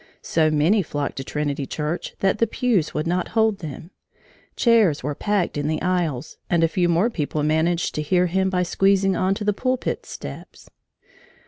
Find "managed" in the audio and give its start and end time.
7.43-7.93